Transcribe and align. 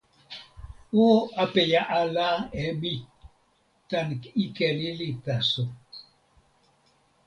o 1.03 1.05
apeja 1.43 1.81
ala 2.01 2.29
e 2.63 2.65
mi 2.79 2.93
tan 3.89 4.07
ike 4.43 4.67
lili 4.79 5.09
taso! 5.25 5.63